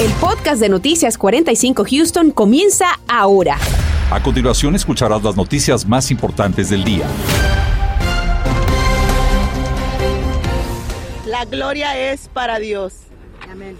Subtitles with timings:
[0.00, 3.58] El podcast de Noticias 45 Houston comienza ahora.
[4.12, 7.04] A continuación escucharás las noticias más importantes del día.
[11.26, 12.94] La gloria es para Dios.
[13.50, 13.76] Amén.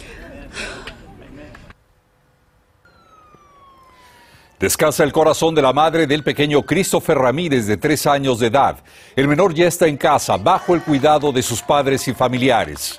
[4.58, 8.82] Descansa el corazón de la madre del pequeño Christopher Ramírez de tres años de edad.
[9.14, 12.98] El menor ya está en casa, bajo el cuidado de sus padres y familiares.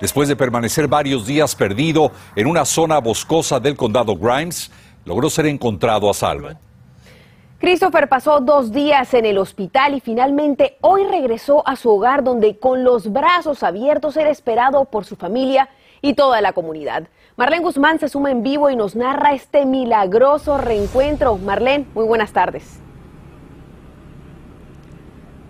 [0.00, 4.70] Después de permanecer varios días perdido en una zona boscosa del condado Grimes,
[5.04, 6.50] logró ser encontrado a salvo.
[7.58, 12.58] Christopher pasó dos días en el hospital y finalmente hoy regresó a su hogar donde
[12.58, 15.68] con los brazos abiertos era esperado por su familia
[16.00, 17.08] y toda la comunidad.
[17.36, 21.36] Marlene Guzmán se suma en vivo y nos narra este milagroso reencuentro.
[21.36, 22.78] Marlene, muy buenas tardes.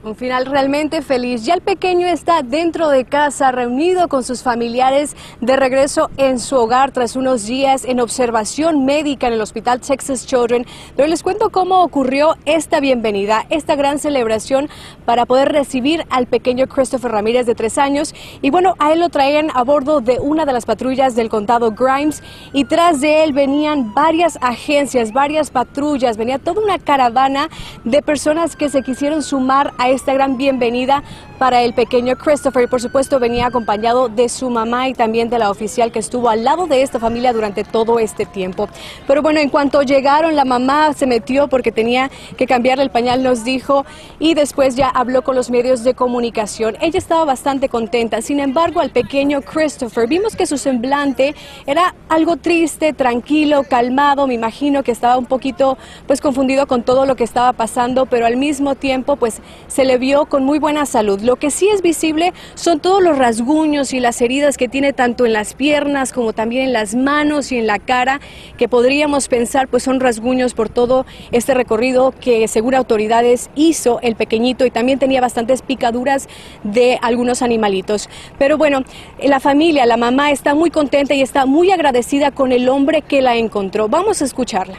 [0.04, 1.44] Un final realmente feliz.
[1.44, 6.54] Ya el pequeño está dentro de casa, reunido con sus familiares, de regreso en su
[6.54, 10.66] hogar tras unos días en observación médica en el Hospital Texas Children.
[10.94, 14.68] Pero les cuento cómo ocurrió esta bienvenida, esta gran celebración
[15.04, 18.14] para poder recibir al pequeño Christopher Ramírez de tres años.
[18.40, 21.72] Y bueno, a él lo traían a bordo de una de las patrullas del condado
[21.72, 27.48] Grimes y tras de él venían varias agencias, varias patrullas, venía toda una caravana
[27.82, 31.02] de personas que se quisieron sumar a esta gran bienvenida
[31.38, 35.38] para el pequeño Christopher y por supuesto venía acompañado de su mamá y también de
[35.38, 38.68] la oficial que estuvo al lado de esta familia durante todo este tiempo.
[39.06, 43.22] Pero bueno, en cuanto llegaron, la mamá se metió porque tenía que cambiarle el pañal,
[43.22, 43.86] nos dijo,
[44.18, 46.76] y después ya habló con los medios de comunicación.
[46.80, 48.20] Ella estaba bastante contenta.
[48.20, 51.34] Sin embargo, al pequeño Christopher vimos que su semblante
[51.66, 54.26] era algo triste, tranquilo, calmado.
[54.26, 58.26] Me imagino que estaba un poquito pues confundido con todo lo que estaba pasando, pero
[58.26, 61.20] al mismo tiempo pues se le vio con muy buena salud.
[61.28, 65.26] Lo que sí es visible son todos los rasguños y las heridas que tiene tanto
[65.26, 68.18] en las piernas como también en las manos y en la cara,
[68.56, 74.16] que podríamos pensar pues son rasguños por todo este recorrido que según autoridades hizo el
[74.16, 76.30] pequeñito y también tenía bastantes picaduras
[76.62, 78.08] de algunos animalitos.
[78.38, 78.84] Pero bueno,
[79.22, 83.20] la familia, la mamá está muy contenta y está muy agradecida con el hombre que
[83.20, 83.86] la encontró.
[83.86, 84.78] Vamos a escucharla.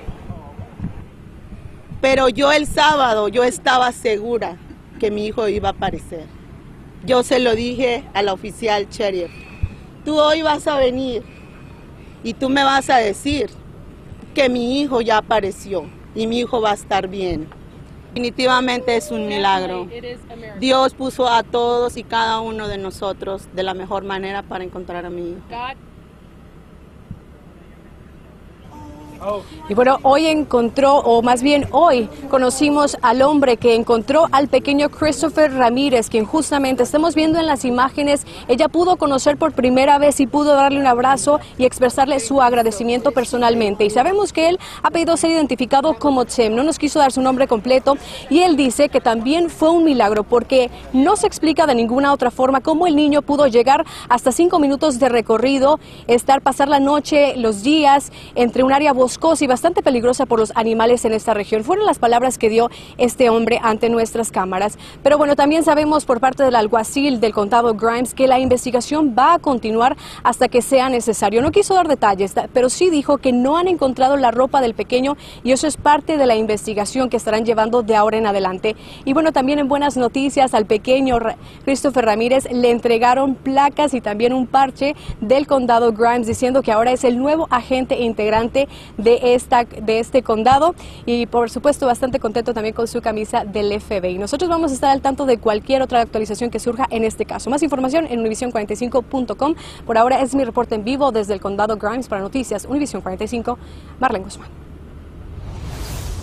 [2.01, 4.57] Pero yo el sábado yo estaba segura
[4.99, 6.38] que mi hijo iba a aparecer.
[7.05, 9.31] Yo se lo dije a la oficial sheriff,
[10.03, 11.23] tú hoy vas a venir
[12.23, 13.49] y tú me vas a decir
[14.33, 17.47] que mi hijo ya apareció y mi hijo va a estar bien.
[18.09, 19.87] Definitivamente es un milagro.
[20.59, 25.05] Dios puso a todos y cada uno de nosotros de la mejor manera para encontrar
[25.05, 25.39] a mi hijo.
[29.67, 34.89] Y bueno, hoy encontró, o más bien hoy, conocimos al hombre que encontró al pequeño
[34.89, 40.19] Christopher Ramírez, quien justamente estamos viendo en las imágenes, ella pudo conocer por primera vez
[40.19, 43.85] y pudo darle un abrazo y expresarle su agradecimiento personalmente.
[43.85, 47.21] Y sabemos que él ha pedido ser identificado como Tim, no nos quiso dar su
[47.21, 47.97] nombre completo
[48.29, 52.31] y él dice que también fue un milagro porque no se explica de ninguna otra
[52.31, 57.35] forma cómo el niño pudo llegar hasta cinco minutos de recorrido, estar, pasar la noche,
[57.37, 58.91] los días entre un área
[59.39, 61.63] y bastante peligrosa por los animales en esta región.
[61.63, 64.77] Fueron las palabras que dio este hombre ante nuestras cámaras.
[65.03, 69.35] Pero bueno, también sabemos por parte del alguacil del condado Grimes que la investigación va
[69.35, 71.41] a continuar hasta que sea necesario.
[71.41, 75.15] No quiso dar detalles, pero sí dijo que no han encontrado la ropa del pequeño
[75.43, 78.75] y eso es parte de la investigación que estarán llevando de ahora en adelante.
[79.05, 81.17] Y bueno, también en buenas noticias al pequeño
[81.65, 86.91] Christopher Ramírez le entregaron placas y también un parche del condado Grimes diciendo que ahora
[86.91, 88.67] es el nuevo agente integrante
[88.99, 93.79] de, esta, de este condado y por supuesto bastante contento también con su camisa del
[93.79, 94.17] FBI.
[94.17, 97.49] Nosotros vamos a estar al tanto de cualquier otra actualización que surja en este caso.
[97.49, 99.55] Más información en univision45.com.
[99.85, 103.57] Por ahora es mi reporte en vivo desde el condado Grimes para Noticias Univision 45,
[103.99, 104.68] Marlene Guzmán.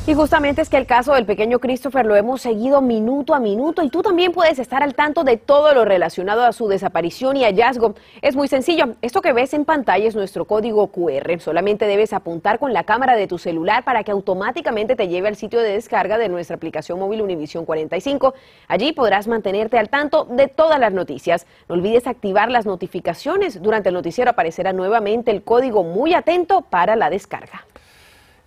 [0.08, 3.82] Y justamente es que el caso del pequeño Christopher lo hemos seguido minuto a minuto
[3.82, 7.42] y tú también puedes estar al tanto de todo lo relacionado a su desaparición y
[7.42, 7.96] hallazgo.
[8.22, 8.94] Es muy sencillo.
[9.02, 11.40] Esto que ves en pantalla es nuestro código QR.
[11.40, 15.34] Solamente debes apuntar con la cámara de tu celular para que automáticamente te lleve al
[15.34, 18.32] sitio de descarga de nuestra aplicación móvil Univision 45.
[18.68, 21.48] Allí podrás mantenerte al tanto de todas las noticias.
[21.68, 23.60] No olvides activar las notificaciones.
[23.60, 27.66] Durante el noticiero aparecerá nuevamente el código muy atento para la descarga.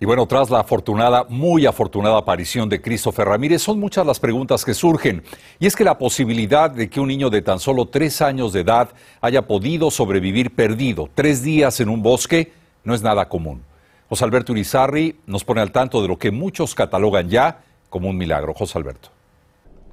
[0.02, 4.64] Y bueno, tras la afortunada, muy afortunada aparición de Christopher Ramírez, son muchas las preguntas
[4.64, 5.22] que surgen.
[5.58, 8.60] Y es que la posibilidad de que un niño de tan solo tres años de
[8.60, 8.88] edad
[9.20, 12.50] haya podido sobrevivir perdido tres días en un bosque
[12.82, 13.62] no es nada común.
[14.08, 17.60] José Alberto Urizarri nos pone al tanto de lo que muchos catalogan ya
[17.90, 18.54] como un milagro.
[18.54, 19.19] José Alberto.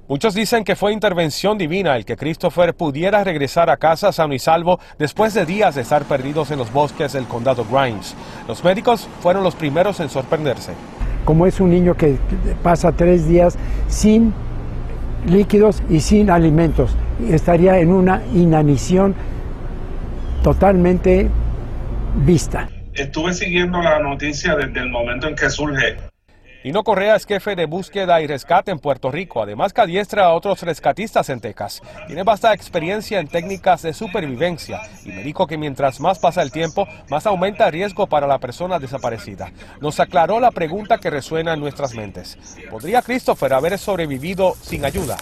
[0.08, 4.38] Muchos dicen que fue intervención divina el que Christopher pudiera regresar a casa sano y
[4.38, 8.16] salvo después de días de estar perdidos en los bosques del condado Grimes.
[8.48, 10.72] Los médicos fueron los primeros en sorprenderse.
[11.26, 12.16] Como es un niño que
[12.62, 13.58] pasa tres días
[13.88, 14.32] sin
[15.26, 16.90] líquidos y sin alimentos,
[17.28, 19.14] estaría en una inanición
[20.42, 21.28] totalmente
[22.24, 22.70] vista.
[22.94, 26.07] Estuve siguiendo la noticia desde el momento en que surge
[26.64, 30.32] Nino Correa es jefe de búsqueda y rescate en Puerto Rico, además que adiestra a
[30.32, 31.80] otros rescatistas en Texas.
[32.08, 36.50] Tiene vasta experiencia en técnicas de supervivencia y me dijo que mientras más pasa el
[36.50, 39.52] tiempo, más aumenta el riesgo para la persona desaparecida.
[39.80, 42.36] Nos aclaró la pregunta que resuena en nuestras mentes.
[42.68, 45.16] ¿Podría Christopher haber sobrevivido sin ayuda?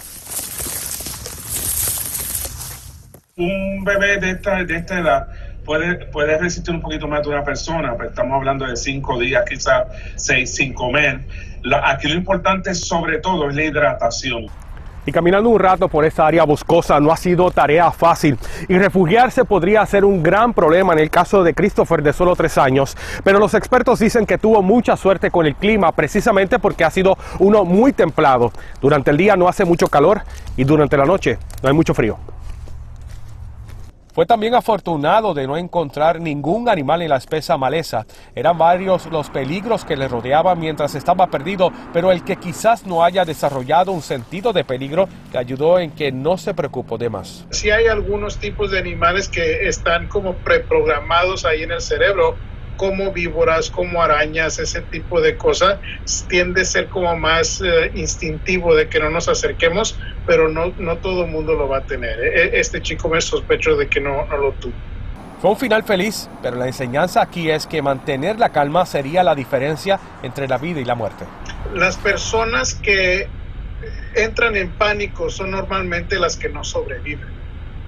[3.37, 5.27] Un bebé de esta, de esta edad
[5.67, 9.87] puede, resistir un poquito más de una persona, pero estamos hablando de cinco días, quizás
[10.15, 11.19] seis sin comer.
[11.83, 14.47] aquí lo importante sobre todo es la hidratación.
[15.05, 18.37] Y caminando un rato por esta área boscosa no ha sido tarea fácil
[18.67, 22.57] y refugiarse podría ser un gran problema en el caso de Christopher de solo tres
[22.57, 22.97] años.
[23.23, 27.17] Pero los expertos dicen que tuvo mucha suerte con el clima precisamente porque ha sido
[27.39, 28.51] uno muy templado.
[28.81, 30.23] Durante el día no hace mucho calor
[30.57, 32.17] y durante la noche no hay mucho frío.
[34.17, 38.07] Fue también afortunado de no encontrar ningún animal en la espesa maleza.
[38.33, 43.03] Eran varios los peligros que le rodeaban mientras estaba perdido, pero el que quizás no
[43.03, 47.45] haya desarrollado un sentido de peligro le ayudó en que no se preocupó de más.
[47.51, 52.37] Sí hay algunos tipos de animales que están como preprogramados ahí en el cerebro
[52.77, 55.79] como víboras, como arañas, ese tipo de cosas,
[56.29, 60.97] tiende a ser como más eh, instintivo de que no nos acerquemos, pero no, no
[60.97, 62.19] todo el mundo lo va a tener.
[62.19, 64.73] E, e, este chico me sospecho de que no, no lo tuvo.
[65.41, 69.35] Fue un final feliz, pero la enseñanza aquí es que mantener la calma sería la
[69.35, 71.25] diferencia entre la vida y la muerte.
[71.75, 73.27] Las personas que
[74.15, 77.36] entran en pánico son normalmente las que no sobreviven.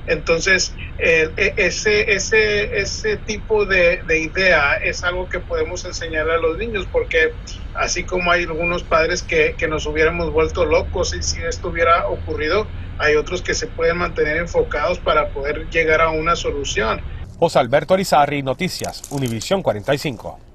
[0.08, 6.38] Entonces, eh, e, ese, ese, ese tipo de, idea es algo que podemos enseñar a
[6.38, 7.34] los niños, porque
[7.76, 12.68] así como hay algunos padres que, que nos hubiéramos vuelto locos si esto hubiera ocurrido,
[12.98, 17.02] hay otros que se pueden mantener enfocados para poder llegar a una solución.
[17.40, 20.49] José Alberto Arizarri, Noticias, Univisión 45.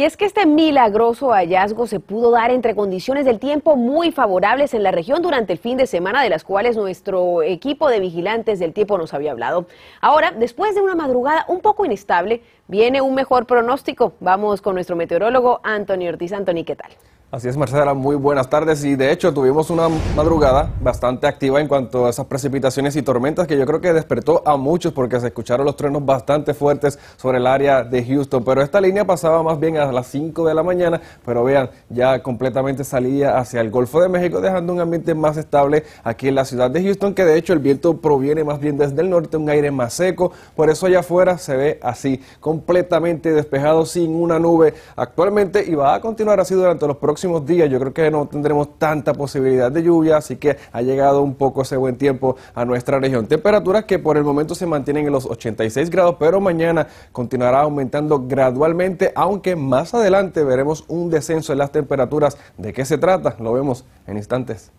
[0.00, 4.72] Y es que este milagroso hallazgo se pudo dar entre condiciones del tiempo muy favorables
[4.72, 8.58] en la región durante el fin de semana, de las cuales nuestro equipo de vigilantes
[8.58, 9.66] del tiempo nos había hablado.
[10.00, 14.14] Ahora, después de una madrugada un poco inestable, viene un mejor pronóstico.
[14.20, 16.32] Vamos con nuestro meteorólogo Anthony Ortiz.
[16.32, 16.92] Anthony, ¿qué tal?
[17.32, 18.82] Así es, Marcela, muy buenas tardes.
[18.82, 23.46] Y de hecho, tuvimos una madrugada bastante activa en cuanto a esas precipitaciones y tormentas
[23.46, 27.38] que yo creo que despertó a muchos porque se escucharon los truenos bastante fuertes sobre
[27.38, 28.42] el área de Houston.
[28.42, 32.20] Pero esta línea pasaba más bien a las 5 de la mañana, pero vean, ya
[32.20, 36.44] completamente salía hacia el Golfo de México, dejando un ambiente más estable aquí en la
[36.44, 39.48] ciudad de Houston, que de hecho el viento proviene más bien desde el norte, un
[39.48, 40.32] aire más seco.
[40.56, 45.94] Por eso allá afuera se ve así, completamente despejado, sin una nube actualmente y va
[45.94, 49.82] a continuar así durante los próximos días yo creo que no tendremos tanta posibilidad de
[49.82, 53.26] lluvia, así que ha llegado un poco ese buen tiempo a nuestra región.
[53.26, 58.26] Temperaturas que por el momento se mantienen en los 86 grados, pero mañana continuará aumentando
[58.26, 62.38] gradualmente, aunque más adelante veremos un descenso en las temperaturas.
[62.56, 63.36] ¿De qué se trata?
[63.38, 64.72] Lo vemos en instantes.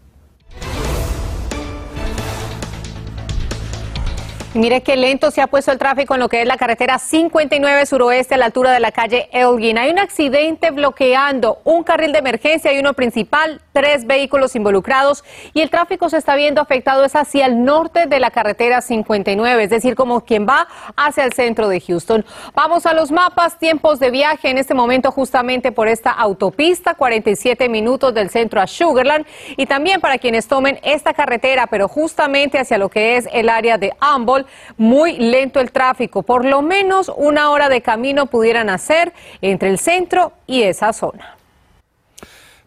[4.54, 7.86] Mire qué lento se ha puesto el tráfico en lo que es la carretera 59
[7.86, 9.78] suroeste a la altura de la calle Elgin.
[9.78, 15.62] Hay un accidente bloqueando un carril de emergencia y uno principal, tres vehículos involucrados y
[15.62, 19.70] el tráfico se está viendo afectado es hacia el norte de la carretera 59, es
[19.70, 20.68] decir, como quien va
[20.98, 22.26] hacia el centro de Houston.
[22.54, 27.70] Vamos a los mapas, tiempos de viaje en este momento justamente por esta autopista, 47
[27.70, 32.78] minutos del centro a Sugarland y también para quienes tomen esta carretera, pero justamente hacia
[32.78, 34.41] lo que es el área de Humboldt
[34.78, 36.24] muy lento el tráfico.
[36.24, 41.38] Por lo menos una hora de camino pudieran hacer entre el centro y esa zona.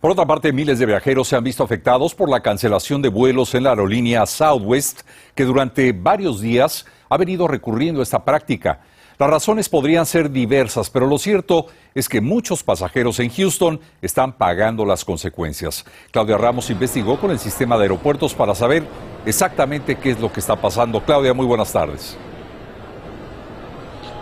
[0.01, 3.55] Por otra parte, miles de viajeros se han visto afectados por la cancelación de vuelos
[3.55, 5.01] en la aerolínea Southwest,
[5.35, 8.81] que durante varios días ha venido recurriendo a esta práctica.
[9.19, 14.33] Las razones podrían ser diversas, pero lo cierto es que muchos pasajeros en Houston están
[14.33, 15.85] pagando las consecuencias.
[16.11, 18.85] Claudia Ramos investigó con el sistema de aeropuertos para saber
[19.25, 21.05] exactamente qué es lo que está pasando.
[21.05, 22.17] Claudia, muy buenas tardes.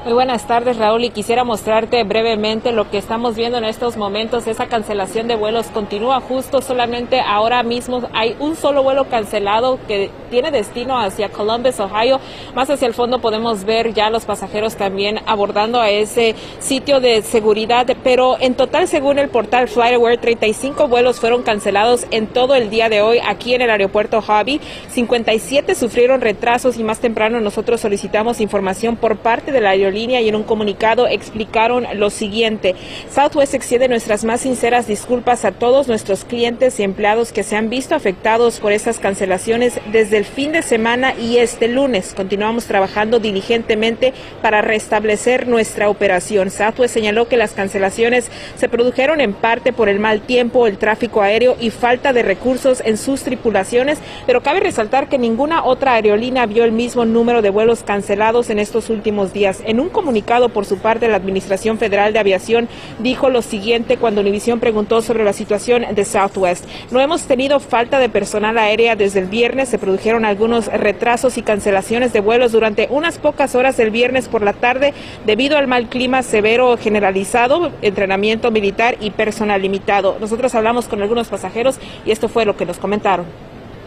[0.05, 4.49] Muy buenas tardes, Raúl, y quisiera mostrarte brevemente lo que estamos viendo en estos momentos.
[4.49, 8.03] Esa cancelación de vuelos continúa justo solamente ahora mismo.
[8.13, 12.19] Hay un solo vuelo cancelado que tiene destino hacia Columbus, Ohio.
[12.53, 17.23] Más hacia el fondo podemos ver ya los pasajeros también abordando a ese sitio de
[17.23, 22.71] seguridad, pero en total, según el portal FlightAware, 35 vuelos fueron cancelados en todo el
[22.71, 24.61] día de hoy aquí en el aeropuerto Hobby.
[24.89, 30.21] 57 sufrieron retrasos y más temprano nosotros solicitamos información por parte de la aerolínea línea
[30.21, 32.75] y en un comunicado explicaron lo siguiente.
[33.11, 37.71] Southwest extiende nuestras más sinceras disculpas a todos nuestros clientes y empleados que se han
[37.71, 42.15] visto afectados por estas cancelaciones desde el fin de semana y este lunes.
[42.17, 46.51] Continuamos trabajando diligentemente para restablecer nuestra operación.
[46.51, 51.23] Southwest señaló que las cancelaciones se produjeron en parte por el mal tiempo, el tráfico
[51.23, 56.47] aéreo y falta de recursos en sus tripulaciones, pero cabe resaltar que ninguna otra aerolínea
[56.47, 59.63] vio el mismo número de vuelos cancelados en estos últimos días.
[59.67, 62.69] En un comunicado por su parte, la Administración Federal de Aviación
[63.01, 66.65] dijo lo siguiente cuando Univision preguntó sobre la situación de Southwest.
[66.91, 69.69] No hemos tenido falta de personal aérea desde el viernes.
[69.69, 74.43] Se produjeron algunos retrasos y cancelaciones de vuelos durante unas pocas horas el viernes por
[74.43, 74.95] la tarde
[75.27, 80.17] debido al mal clima severo generalizado, entrenamiento militar y personal limitado.
[80.21, 83.27] Nosotros hablamos con algunos pasajeros y esto fue lo que nos comentaron.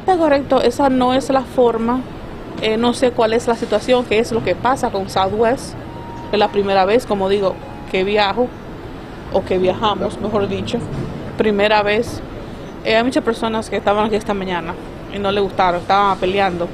[0.06, 2.02] Correcto, esa no es la forma.
[2.62, 5.76] Eh, no sé cuál es la situación, qué es lo que pasa con Southwest
[6.32, 7.56] es la primera vez, como digo,
[7.92, 8.48] que viajo
[9.34, 10.80] o que viajamos, mejor dicho.
[11.38, 12.22] Primera vez.
[12.84, 14.74] Eh, hay muchas personas que estaban aquí esta mañana
[15.14, 16.68] y no le gustaron, estaban peleando.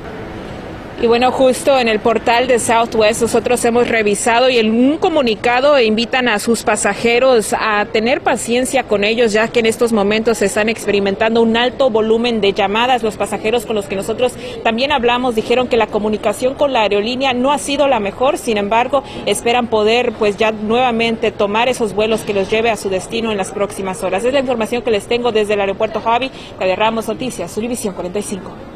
[1.02, 5.80] Y bueno, justo en el portal de Southwest nosotros hemos revisado y en un comunicado
[5.80, 10.46] invitan a sus pasajeros a tener paciencia con ellos ya que en estos momentos se
[10.46, 13.02] están experimentando un alto volumen de llamadas.
[13.02, 17.34] Los pasajeros con los que nosotros también hablamos dijeron que la comunicación con la aerolínea
[17.34, 22.22] no ha sido la mejor, sin embargo esperan poder pues ya nuevamente tomar esos vuelos
[22.22, 24.24] que los lleve a su destino en las próximas horas.
[24.24, 26.30] Es la información que les tengo desde el aeropuerto Javi.
[26.60, 28.71] Javier Ramos Noticias, Univisión 45.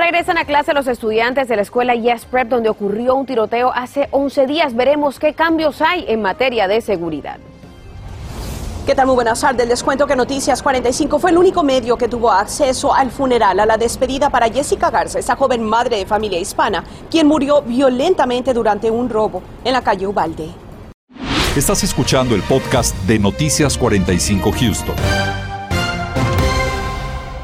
[0.00, 4.08] Regresan a clase los estudiantes de la escuela Yes Prep, donde ocurrió un tiroteo hace
[4.12, 4.74] 11 días.
[4.74, 7.36] Veremos qué cambios hay en materia de seguridad.
[8.86, 9.08] ¿Qué tal?
[9.08, 9.68] Muy buenas tardes.
[9.68, 13.66] Les cuento que Noticias 45 fue el único medio que tuvo acceso al funeral, a
[13.66, 18.90] la despedida para Jessica Garza, esa joven madre de familia hispana, quien murió violentamente durante
[18.90, 20.48] un robo en la calle Ubalde.
[21.54, 24.96] Estás escuchando el podcast de Noticias 45 Houston.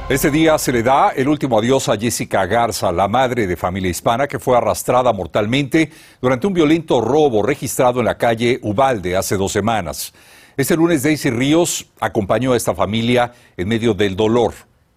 [0.09, 3.91] Este día se le da el último adiós a Jessica Garza, la madre de familia
[3.91, 5.91] hispana que fue arrastrada mortalmente
[6.23, 10.15] durante un violento robo registrado en la calle Ubalde hace dos semanas.
[10.57, 14.55] Este lunes Daisy Ríos acompañó a esta familia en medio del dolor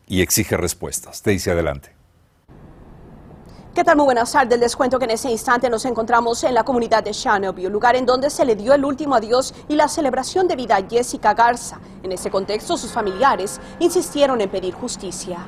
[0.07, 1.23] y exige respuestas.
[1.23, 1.98] Daisy, adelante.
[3.79, 3.95] ¿Qué tal?
[3.95, 4.59] Muy buenas tardes.
[4.59, 8.05] Les cuento que en este instante nos encontramos en la comunidad de Shannonville, lugar en
[8.05, 11.79] donde se le dio el último adiós y la celebración de vida a Jessica Garza.
[12.03, 15.47] En ese contexto, sus familiares insistieron en pedir justicia.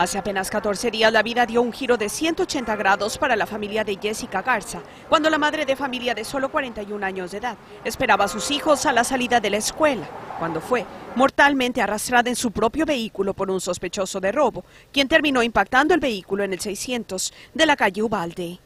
[0.00, 3.84] Hace apenas 14 días la vida dio un giro de 180 grados para la familia
[3.84, 4.80] de Jessica Garza,
[5.10, 8.86] cuando la madre de familia de solo 41 años de edad esperaba a sus hijos
[8.86, 13.50] a la salida de la escuela, cuando fue mortalmente arrastrada en su propio vehículo por
[13.50, 18.02] un sospechoso de robo, quien terminó impactando el vehículo en el 600 de la calle
[18.02, 18.58] Ubalde.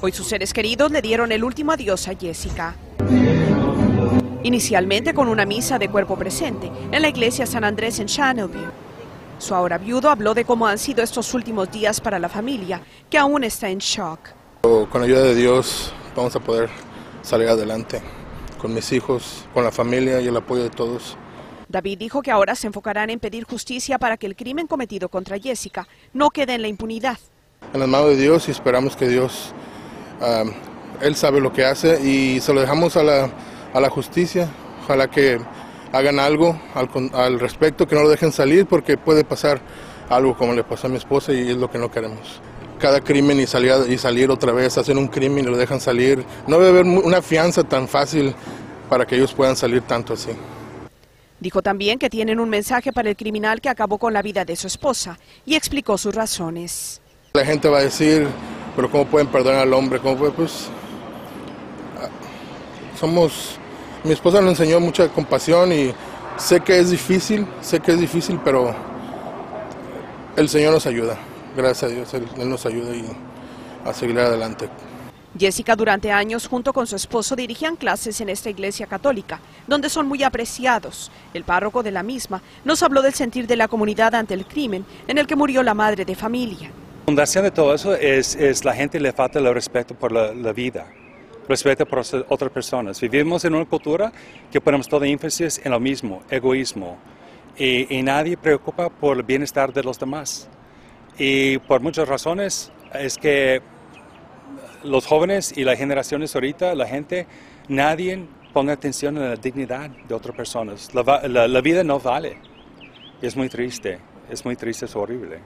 [0.00, 2.74] Hoy sus seres queridos le dieron el último adiós a Jessica.
[4.42, 8.85] Inicialmente con una misa de cuerpo presente en la iglesia San Andrés en Channelview.
[9.38, 13.18] Su ahora viudo habló de cómo han sido estos últimos días para la familia, que
[13.18, 14.20] aún está en shock.
[14.62, 16.70] Con la ayuda de Dios vamos a poder
[17.22, 18.00] salir adelante
[18.58, 21.16] con mis hijos, con la familia y el apoyo de todos.
[21.68, 25.38] David dijo que ahora se enfocarán en pedir justicia para que el crimen cometido contra
[25.38, 27.18] Jessica no quede en la impunidad.
[27.72, 29.52] En las manos de Dios y esperamos que Dios,
[31.00, 33.30] Él sabe lo que hace y se lo dejamos a la,
[33.74, 34.48] a la justicia.
[34.84, 35.40] Ojalá que
[35.92, 39.60] hagan algo al, respecto, que no lo dejen salir porque puede pasar
[40.08, 42.40] algo como le pasó a mi esposa y es lo que no queremos.
[42.78, 46.24] Cada crimen y salir, y salir otra vez, hacen un crimen y lo dejan salir.
[46.46, 48.34] No debe haber una fianza tan fácil
[48.88, 50.30] para que ellos puedan salir tanto así.
[51.40, 54.56] Dijo también que tienen un mensaje para el criminal que acabó con la vida de
[54.56, 57.00] su esposa y explicó sus razones.
[57.34, 58.26] La gente va a decir,
[58.74, 59.98] pero ¿cómo pueden perdonar al hombre?
[59.98, 60.32] ¿Cómo puede?
[60.32, 60.68] Pues
[62.00, 62.08] ah,
[62.98, 63.58] somos
[64.06, 65.92] mi esposa nos enseñó mucha compasión y
[66.36, 68.74] sé que es difícil, sé que es difícil, pero
[70.36, 71.18] el Señor nos ayuda.
[71.56, 73.04] Gracias a Dios, Él, nos ayuda y
[73.84, 74.68] a seguir adelante.
[75.38, 80.06] Jessica durante años junto con su esposo dirigían clases en esta iglesia católica, donde son
[80.06, 81.10] muy apreciados.
[81.34, 84.84] El párroco de la misma nos habló del sentir de la comunidad ante el crimen
[85.08, 86.70] en el que murió la madre de familia.
[87.06, 90.52] fundación de todo eso es, es la gente le falta el respeto por la, la
[90.52, 90.86] vida,
[91.48, 93.00] respeto por otras personas.
[93.00, 94.12] Vivimos en una cultura
[94.50, 96.96] que ponemos todo énfasis en lo mismo, egoísmo,
[97.56, 100.48] y, y nadie preocupa por el bienestar de los demás.
[101.18, 103.62] Y por muchas razones es que
[104.84, 107.26] los jóvenes y las generaciones ahorita, la gente,
[107.68, 110.94] nadie ponga atención en la dignidad de otras personas.
[110.94, 112.38] La, la- la vida no vale.
[113.22, 113.98] Es muy triste,
[114.30, 115.40] es muy triste, es horrible.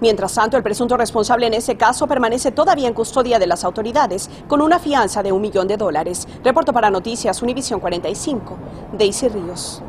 [0.00, 4.30] Mientras tanto, el presunto responsable en ese caso permanece todavía en custodia de las autoridades
[4.48, 6.26] con una fianza de un millón de dólares.
[6.42, 8.56] Reporto para Noticias Univisión 45,
[8.96, 9.82] Daisy Ríos.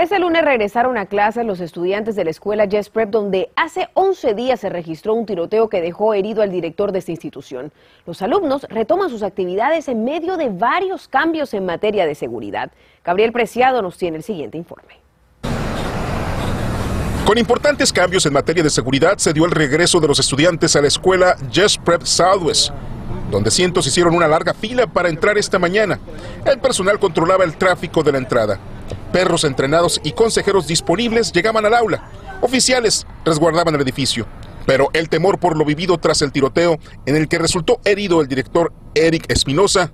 [0.00, 4.32] Este lunes regresaron a clases los estudiantes de la escuela Jess Prep, donde hace 11
[4.32, 7.70] días se registró un tiroteo que dejó herido al director de esta institución.
[8.06, 12.72] Los alumnos retoman sus actividades en medio de varios cambios en materia de seguridad.
[13.04, 14.99] Gabriel Preciado nos tiene el siguiente informe.
[17.30, 20.80] Con importantes cambios en materia de seguridad se dio el regreso de los estudiantes a
[20.80, 22.70] la escuela Jess Prep Southwest,
[23.30, 26.00] donde cientos hicieron una larga fila para entrar esta mañana.
[26.44, 28.58] El personal controlaba el tráfico de la entrada.
[29.12, 32.02] Perros entrenados y consejeros disponibles llegaban al aula.
[32.40, 34.26] Oficiales resguardaban el edificio.
[34.66, 38.26] Pero el temor por lo vivido tras el tiroteo en el que resultó herido el
[38.26, 39.92] director Eric Espinosa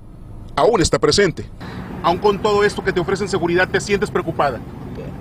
[0.56, 1.44] aún está presente.
[2.02, 4.58] Aún con todo esto que te ofrecen seguridad, ¿te sientes preocupada?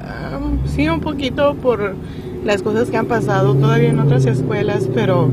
[0.05, 1.95] Um, sí, un poquito por
[2.43, 5.29] las cosas que han pasado todavía en otras escuelas, pero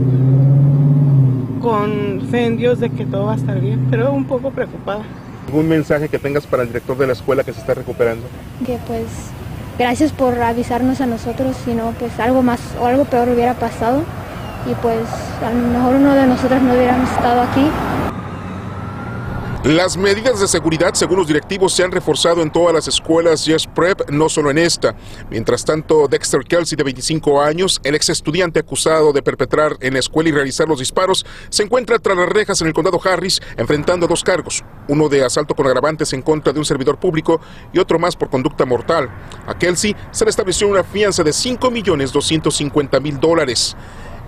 [1.60, 5.02] con fe en Dios de que todo va a estar bien, pero un poco preocupada.
[5.46, 8.26] ¿Algún mensaje que tengas para el director de la escuela que se está recuperando?
[8.64, 9.06] que pues
[9.78, 14.02] gracias por avisarnos a nosotros, si no pues algo más o algo peor hubiera pasado
[14.70, 15.04] y pues
[15.44, 17.68] a lo mejor uno de nosotros no hubiéramos estado aquí.
[19.64, 23.68] Las medidas de seguridad, según los directivos, se han reforzado en todas las escuelas Yes
[23.68, 24.96] Prep, no solo en esta.
[25.30, 30.00] Mientras tanto, Dexter Kelsey, de 25 años, el ex estudiante acusado de perpetrar en la
[30.00, 34.08] escuela y realizar los disparos, se encuentra tras las rejas en el condado Harris, enfrentando
[34.08, 37.40] dos cargos: uno de asalto con agravantes en contra de un servidor público
[37.72, 39.10] y otro más por conducta mortal.
[39.46, 43.76] A Kelsey se le estableció una fianza de 5.250.000 dólares.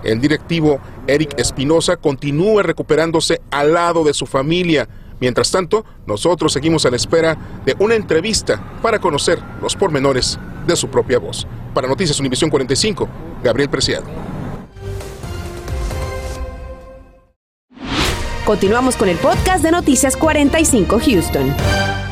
[0.01, 4.87] El directivo Eric Espinosa continúa recuperándose al lado de su familia.
[5.19, 10.75] Mientras tanto, nosotros seguimos a la espera de una entrevista para conocer los pormenores de
[10.75, 11.47] su propia voz.
[11.73, 13.07] Para Noticias Univisión 45,
[13.43, 14.05] Gabriel Preciado.
[18.45, 22.04] Continuamos con el podcast de Noticias 45 Houston.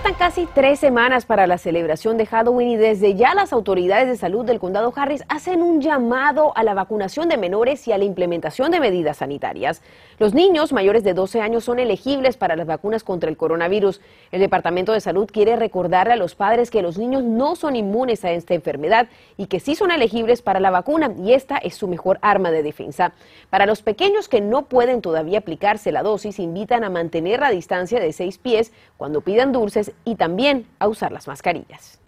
[0.00, 4.16] Faltan casi tres semanas para la celebración de Halloween y desde ya las autoridades de
[4.16, 8.04] salud del condado Harris hacen un llamado a la vacunación de menores y a la
[8.04, 9.82] implementación de medidas sanitarias.
[10.18, 14.00] Los niños mayores de 12 años son elegibles para las vacunas contra el coronavirus.
[14.32, 18.24] El Departamento de Salud quiere recordarle a los padres que los niños no son inmunes
[18.24, 21.88] a esta enfermedad y que sí son elegibles para la vacuna y esta es su
[21.88, 23.12] mejor arma de defensa.
[23.50, 28.00] Para los pequeños que no pueden todavía aplicarse la dosis, invitan a mantener la distancia
[28.00, 32.00] de seis pies cuando pidan dulces y también a usar las mascarillas.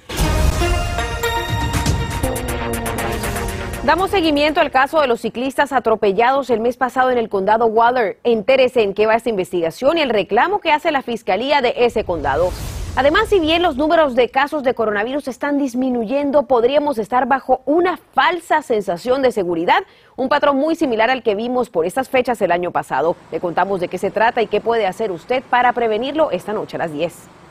[3.85, 8.16] Damos seguimiento al caso de los ciclistas atropellados el mes pasado en el condado Waller.
[8.23, 12.05] Entérese en qué va esta investigación y el reclamo que hace la fiscalía de ese
[12.05, 12.51] condado.
[12.95, 17.97] Además, si bien los números de casos de coronavirus están disminuyendo, podríamos estar bajo una
[17.97, 19.83] falsa sensación de seguridad,
[20.14, 23.16] un patrón muy similar al que vimos por estas fechas el año pasado.
[23.33, 26.77] Le contamos de qué se trata y qué puede hacer usted para prevenirlo esta noche
[26.77, 27.41] a las 10.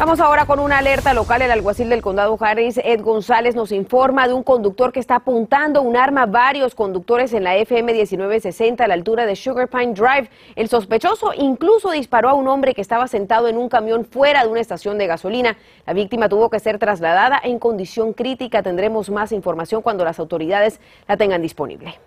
[0.00, 1.42] Vamos ahora con una alerta local.
[1.42, 5.82] El alguacil del condado Harris, Ed González, nos informa de un conductor que está apuntando
[5.82, 9.92] un arma a varios conductores en la FM 1960 a la altura de Sugar Pine
[9.92, 10.30] Drive.
[10.56, 14.48] El sospechoso incluso disparó a un hombre que estaba sentado en un camión fuera de
[14.48, 15.58] una estación de gasolina.
[15.86, 18.62] La víctima tuvo que ser trasladada en condición crítica.
[18.62, 21.98] Tendremos más información cuando las autoridades la tengan disponible.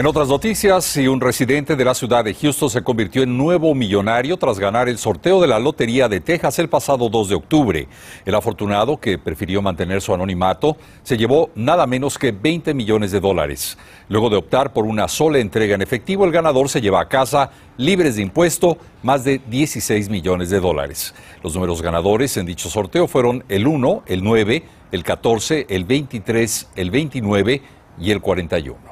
[0.00, 4.38] En otras noticias, un residente de la ciudad de Houston se convirtió en nuevo millonario
[4.38, 7.86] tras ganar el sorteo de la Lotería de Texas el pasado 2 de octubre.
[8.24, 13.20] El afortunado, que prefirió mantener su anonimato, se llevó nada menos que 20 millones de
[13.20, 13.76] dólares.
[14.08, 17.50] Luego de optar por una sola entrega en efectivo, el ganador se lleva a casa,
[17.76, 21.14] libres de impuesto, más de 16 millones de dólares.
[21.42, 26.70] Los números ganadores en dicho sorteo fueron el 1, el 9, el 14, el 23,
[26.74, 27.60] el 29
[28.00, 28.89] y el 41.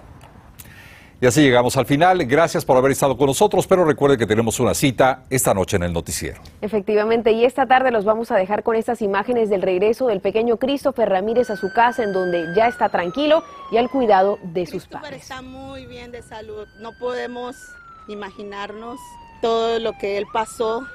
[1.21, 2.25] Y así llegamos al final.
[2.27, 5.83] Gracias por haber estado con nosotros, pero recuerde que tenemos una cita esta noche en
[5.83, 6.41] el noticiero.
[6.61, 10.59] Efectivamente, y esta tarde los vamos a dejar con estas imágenes del regreso del pequeño
[10.59, 14.87] Christopher Ramírez a su casa, en donde ya está tranquilo y al cuidado de sus
[14.87, 15.23] padres.
[15.23, 16.69] está muy bien de salud.
[16.81, 17.57] No podemos
[18.07, 19.01] imaginarnos
[19.43, 20.87] todo lo que él pasó.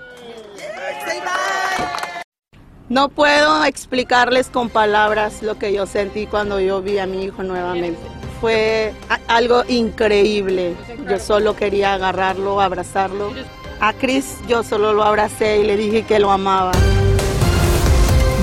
[2.87, 7.43] No puedo explicarles con palabras lo que yo sentí cuando yo vi a mi hijo
[7.43, 8.12] nuevamente.
[8.43, 8.93] Fue
[9.29, 10.75] algo increíble.
[11.09, 13.31] Yo solo quería agarrarlo, abrazarlo.
[13.79, 16.73] A Chris yo solo lo abracé y le dije que lo amaba.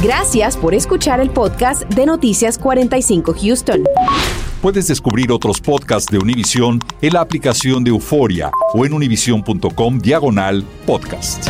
[0.03, 3.85] Gracias por escuchar el podcast de Noticias 45 Houston.
[4.63, 10.65] Puedes descubrir otros podcasts de Univision en la aplicación de Euforia o en univision.com diagonal
[10.87, 11.47] podcast.